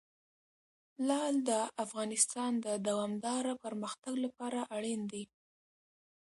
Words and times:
لعل 1.07 1.35
د 1.49 1.51
افغانستان 1.83 2.51
د 2.65 2.67
دوامداره 2.87 3.53
پرمختګ 3.63 4.13
لپاره 4.25 4.59
اړین 4.75 5.01
دي. 5.11 5.23